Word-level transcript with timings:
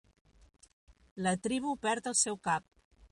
La 1.27 1.33
tribu 1.47 1.75
perd 1.85 2.09
el 2.13 2.17
seu 2.23 2.41
cap. 2.49 2.67